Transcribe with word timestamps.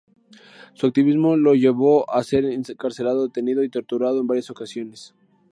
Su 0.73 0.87
activismo 0.87 1.37
le 1.37 1.59
llevó 1.59 2.11
a 2.11 2.23
ser 2.23 2.45
encarcelado, 2.45 3.27
detenido 3.27 3.63
y 3.63 3.69
torturado 3.69 4.19
en 4.19 4.25
varias 4.25 4.49
ocasiones. 4.49 5.13